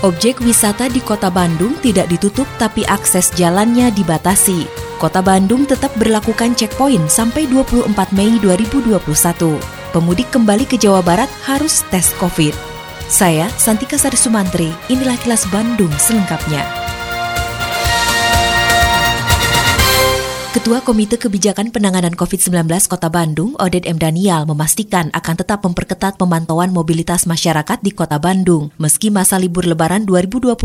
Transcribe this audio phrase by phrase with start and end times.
[0.00, 4.64] Objek wisata di Kota Bandung tidak ditutup tapi akses jalannya dibatasi.
[4.96, 8.96] Kota Bandung tetap berlakukan checkpoint sampai 24 Mei 2021.
[9.92, 12.56] Pemudik kembali ke Jawa Barat harus tes COVID.
[13.12, 16.79] Saya Santika Sari Sumantri, inilah kilas Bandung selengkapnya.
[20.50, 24.02] Ketua Komite Kebijakan Penanganan COVID-19 Kota Bandung, Oded M.
[24.02, 30.02] Daniel, memastikan akan tetap memperketat pemantauan mobilitas masyarakat di Kota Bandung, meski masa libur Lebaran
[30.02, 30.58] 2021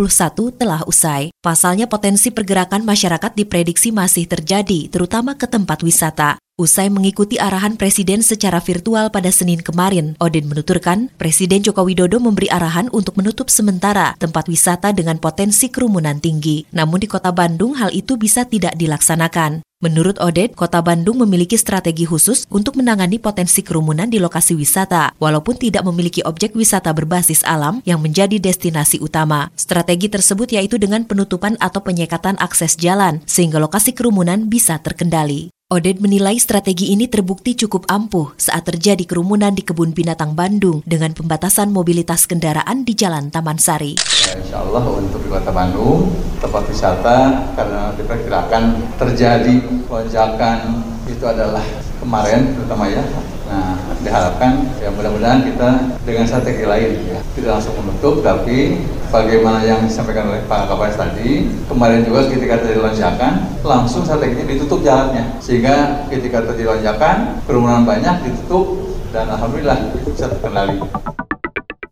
[0.58, 1.30] telah usai.
[1.38, 6.42] Pasalnya potensi pergerakan masyarakat diprediksi masih terjadi, terutama ke tempat wisata.
[6.56, 12.48] Usai mengikuti arahan Presiden secara virtual pada Senin kemarin, Odin menuturkan Presiden Joko Widodo memberi
[12.48, 16.64] arahan untuk menutup sementara tempat wisata dengan potensi kerumunan tinggi.
[16.72, 19.68] Namun di kota Bandung hal itu bisa tidak dilaksanakan.
[19.84, 25.60] Menurut Oded, Kota Bandung memiliki strategi khusus untuk menangani potensi kerumunan di lokasi wisata, walaupun
[25.60, 29.52] tidak memiliki objek wisata berbasis alam yang menjadi destinasi utama.
[29.60, 35.52] Strategi tersebut yaitu dengan penutupan atau penyekatan akses jalan, sehingga lokasi kerumunan bisa terkendali.
[35.76, 41.12] Oded menilai strategi ini terbukti cukup ampuh saat terjadi kerumunan di kebun binatang Bandung dengan
[41.12, 44.00] pembatasan mobilitas kendaraan di Jalan Taman Sari.
[44.00, 48.64] Ya, insya Allah untuk di Kota Bandung, tempat wisata karena diperkirakan
[48.96, 50.80] terjadi lonjakan
[51.12, 51.68] itu adalah
[52.00, 53.04] kemarin terutama ya
[53.46, 55.70] Nah, diharapkan ya mudah-mudahan kita
[56.06, 61.50] dengan strategi lain ya, tidak langsung menutup, tapi bagaimana yang disampaikan oleh Pak Kapolres tadi,
[61.66, 63.34] kemarin juga ketika terjadi lonjakan,
[63.66, 70.78] langsung strateginya ditutup jalannya, sehingga ketika terjadi lonjakan, kerumunan banyak ditutup, dan alhamdulillah bisa terkendali.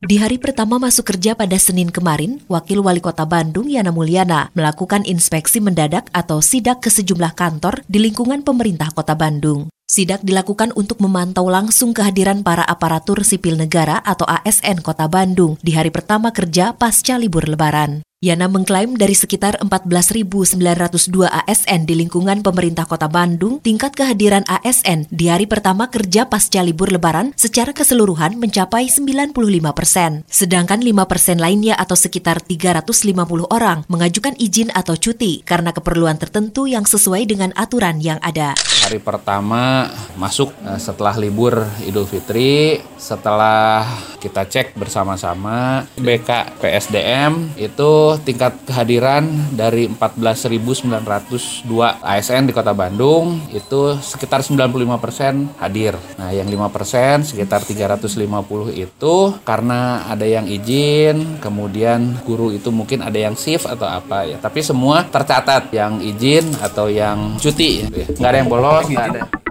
[0.03, 5.07] Di hari pertama masuk kerja pada Senin kemarin, Wakil Wali Kota Bandung Yana Mulyana melakukan
[5.07, 9.71] inspeksi mendadak atau sidak ke sejumlah kantor di lingkungan pemerintah Kota Bandung.
[9.93, 15.77] Sidak dilakukan untuk memantau langsung kehadiran para aparatur sipil negara atau ASN Kota Bandung di
[15.77, 18.01] hari pertama kerja pasca libur Lebaran.
[18.23, 20.55] Yana mengklaim dari sekitar 14.902
[21.27, 26.87] ASN di lingkungan pemerintah kota Bandung, tingkat kehadiran ASN di hari pertama kerja pasca libur
[26.87, 29.35] lebaran secara keseluruhan mencapai 95
[29.75, 30.23] persen.
[30.31, 33.11] Sedangkan 5 persen lainnya atau sekitar 350
[33.51, 38.55] orang mengajukan izin atau cuti karena keperluan tertentu yang sesuai dengan aturan yang ada.
[38.87, 43.83] Hari pertama masuk eh, setelah libur Idul Fitri, setelah
[44.23, 51.65] kita cek bersama-sama BK PSDM itu tingkat kehadiran dari 14.902
[52.01, 55.97] ASN di Kota Bandung itu sekitar 95% hadir.
[56.17, 63.17] Nah, yang 5% sekitar 350 itu karena ada yang izin, kemudian guru itu mungkin ada
[63.17, 64.37] yang shift atau apa ya.
[64.39, 67.85] Tapi semua tercatat yang izin atau yang cuti.
[68.17, 69.42] Nggak ada yang bolos, nggak ada.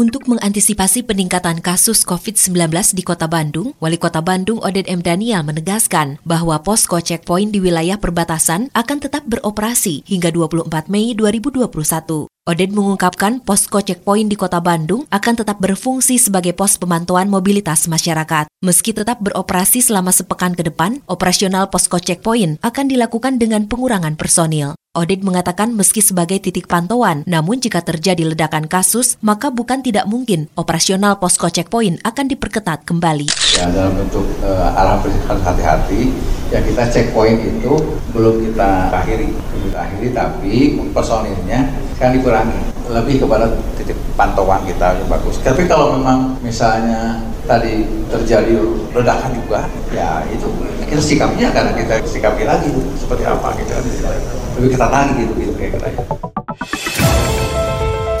[0.00, 5.04] Untuk mengantisipasi peningkatan kasus COVID-19 di Kota Bandung, Wali Kota Bandung Oded M.
[5.04, 12.32] Daniel menegaskan bahwa posko checkpoint di wilayah perbatasan akan tetap beroperasi hingga 24 Mei 2021.
[12.48, 18.48] Oded mengungkapkan posko checkpoint di Kota Bandung akan tetap berfungsi sebagai pos pemantauan mobilitas masyarakat.
[18.64, 24.80] Meski tetap beroperasi selama sepekan ke depan, operasional posko checkpoint akan dilakukan dengan pengurangan personil.
[24.90, 30.50] Oded mengatakan meski sebagai titik pantauan, namun jika terjadi ledakan kasus, maka bukan tidak mungkin
[30.58, 33.30] operasional posko checkpoint akan diperketat kembali.
[33.54, 36.10] Ya, dalam bentuk uh, arahan harus hati-hati,
[36.50, 37.78] ya kita checkpoint itu
[38.10, 40.54] belum kita akhiri, belum kita akhiri, tapi
[40.90, 42.58] personilnya kan dikurangi,
[42.90, 43.46] lebih kepada
[43.78, 45.38] titik pantauan kita yang bagus.
[45.38, 48.58] Tapi kalau memang misalnya tadi terjadi
[48.90, 50.50] ledakan juga, ya itu
[50.82, 53.70] kita sikapnya karena kita sikapi lagi seperti apa gitu
[54.58, 56.29] lebih ketat lagi gitu gitu kayak katanya.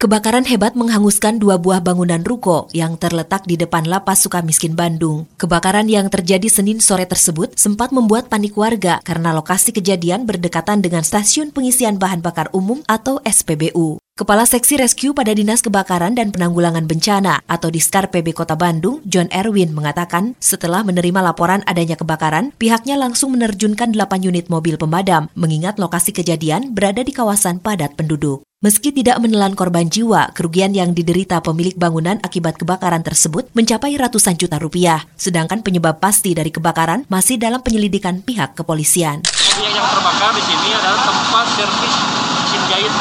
[0.00, 5.28] Kebakaran hebat menghanguskan dua buah bangunan ruko yang terletak di depan Lapas Sukamiskin Bandung.
[5.36, 11.04] Kebakaran yang terjadi Senin sore tersebut sempat membuat panik warga karena lokasi kejadian berdekatan dengan
[11.04, 14.00] stasiun pengisian bahan bakar umum atau SPBU.
[14.16, 19.28] Kepala Seksi Rescue pada Dinas Kebakaran dan Penanggulangan Bencana atau Diskar PB Kota Bandung, John
[19.28, 25.76] Erwin mengatakan, setelah menerima laporan adanya kebakaran, pihaknya langsung menerjunkan 8 unit mobil pemadam, mengingat
[25.76, 28.40] lokasi kejadian berada di kawasan padat penduduk.
[28.60, 34.36] Meski tidak menelan korban jiwa, kerugian yang diderita pemilik bangunan akibat kebakaran tersebut mencapai ratusan
[34.36, 35.00] juta rupiah.
[35.16, 39.24] Sedangkan penyebab pasti dari kebakaran masih dalam penyelidikan pihak kepolisian.
[39.56, 41.94] Yang terbakar di sini adalah tempat servis
[42.36, 42.92] mesin jahit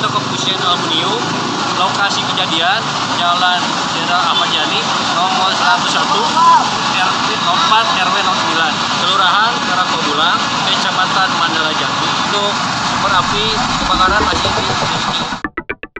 [0.00, 1.20] untuk kepusian aluminium.
[1.76, 2.80] Lokasi kejadian
[3.20, 3.60] Jalan
[3.92, 4.80] Jenderal Ahmad Yani
[5.12, 10.38] nomor 101 RT 04 RW 09 Kelurahan Karakobulang
[10.68, 12.71] Kecamatan Mandala Jati untuk
[13.02, 13.44] sumber api
[13.82, 14.50] kebakaran masih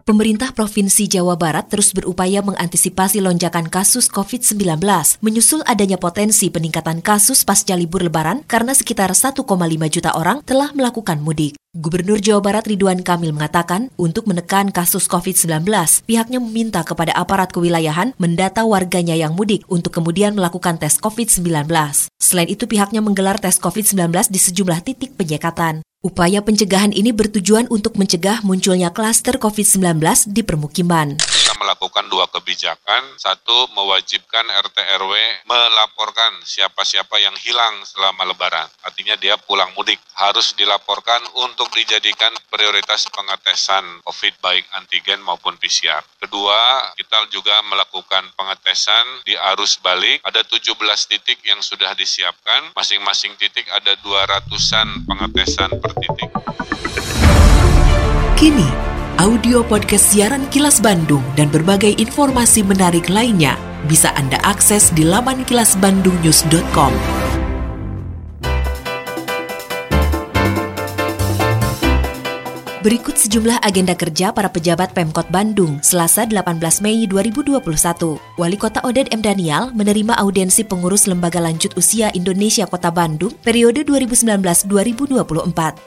[0.02, 4.78] Pemerintah Provinsi Jawa Barat terus berupaya mengantisipasi lonjakan kasus COVID-19,
[5.22, 9.43] menyusul adanya potensi peningkatan kasus pasca libur lebaran karena sekitar 1,5
[9.90, 11.58] juta orang telah melakukan mudik.
[11.75, 15.66] Gubernur Jawa Barat Ridwan Kamil mengatakan, untuk menekan kasus COVID-19,
[16.06, 21.66] pihaknya meminta kepada aparat kewilayahan mendata warganya yang mudik untuk kemudian melakukan tes COVID-19.
[22.19, 25.82] Selain itu, pihaknya menggelar tes COVID-19 di sejumlah titik penyekatan.
[26.02, 30.02] Upaya pencegahan ini bertujuan untuk mencegah munculnya klaster COVID-19
[30.34, 31.14] di permukiman
[31.62, 33.14] melakukan dua kebijakan.
[33.14, 35.14] Satu, mewajibkan RT RW
[35.47, 38.67] melaporkan siapa-siapa yang hilang selama lebaran.
[38.82, 40.03] Artinya dia pulang mudik.
[40.19, 46.03] Harus dilaporkan untuk dijadikan prioritas pengetesan COVID baik antigen maupun PCR.
[46.19, 50.20] Kedua, kita juga melakukan pengetesan di arus balik.
[50.26, 50.75] Ada 17
[51.06, 52.75] titik yang sudah disiapkan.
[52.75, 56.31] Masing-masing titik ada 200-an pengetesan per titik.
[58.35, 58.81] Kini,
[59.20, 65.44] audio podcast siaran Kilas Bandung dan berbagai informasi menarik lainnya bisa Anda akses di laman
[65.44, 67.21] kilasbandungnews.com.
[72.82, 77.62] Berikut sejumlah agenda kerja para pejabat Pemkot Bandung Selasa 18 Mei 2021.
[78.19, 79.23] Wali Kota Oded M.
[79.23, 85.14] Daniel menerima audiensi pengurus Lembaga Lanjut Usia Indonesia Kota Bandung periode 2019-2024.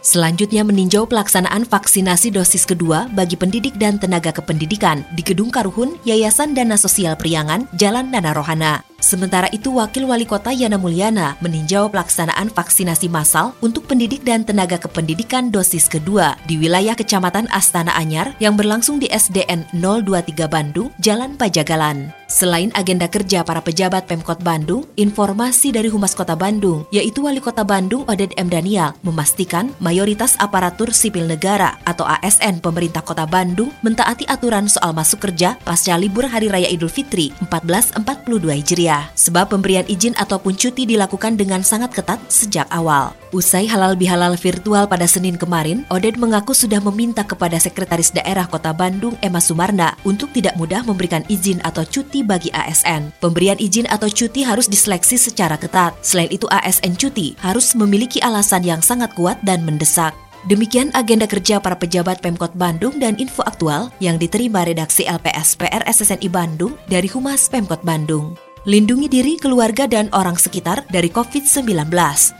[0.07, 6.55] Selanjutnya meninjau pelaksanaan vaksinasi dosis kedua bagi pendidik dan tenaga kependidikan di Gedung Karuhun Yayasan
[6.55, 8.94] Dana Sosial Priangan, Jalan Nana Rohana.
[9.05, 14.81] Sementara itu, Wakil Wali Kota Yana Mulyana meninjau pelaksanaan vaksinasi massal untuk pendidik dan tenaga
[14.81, 21.37] kependidikan dosis kedua di wilayah Kecamatan Astana Anyar yang berlangsung di SDN 023 Bandung, Jalan
[21.37, 22.24] Pajagalan.
[22.35, 27.63] Selain agenda kerja para pejabat Pemkot Bandung, informasi dari Humas Kota Bandung, yaitu Wali Kota
[27.63, 28.51] Bandung Oded M.
[28.51, 35.23] Daniel, memastikan mayoritas aparatur sipil negara atau ASN pemerintah Kota Bandung mentaati aturan soal masuk
[35.23, 38.03] kerja pasca libur Hari Raya Idul Fitri 1442
[38.51, 39.15] Hijriah.
[39.15, 43.15] Sebab pemberian izin ataupun cuti dilakukan dengan sangat ketat sejak awal.
[43.31, 48.75] Usai halal bihalal virtual pada Senin kemarin, Oded mengaku sudah meminta kepada Sekretaris Daerah Kota
[48.75, 53.13] Bandung Emma Sumarna untuk tidak mudah memberikan izin atau cuti bagi ASN.
[53.21, 55.93] Pemberian izin atau cuti harus diseleksi secara ketat.
[56.01, 60.11] Selain itu ASN cuti harus memiliki alasan yang sangat kuat dan mendesak.
[60.45, 65.81] Demikian agenda kerja para pejabat Pemkot Bandung dan info aktual yang diterima redaksi LPS PR
[65.89, 68.44] SSNI Bandung dari Humas Pemkot Bandung.
[68.65, 71.85] Lindungi diri, keluarga, dan orang sekitar dari COVID-19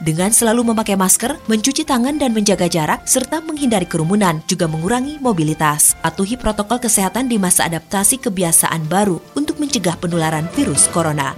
[0.02, 5.94] dengan selalu memakai masker, mencuci tangan dan menjaga jarak, serta menghindari kerumunan, juga mengurangi mobilitas.
[6.02, 11.38] Patuhi protokol kesehatan di masa adaptasi kebiasaan baru untuk mencegah penularan virus corona.